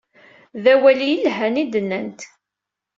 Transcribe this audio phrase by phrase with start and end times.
[0.63, 2.21] D awal i yelhan i d-nnant.